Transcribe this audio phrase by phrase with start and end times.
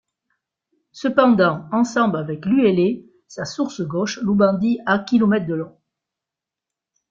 [0.93, 5.77] Cependant ensemble avec l'Uele, sa source gauche, l'Oubangui a km de long.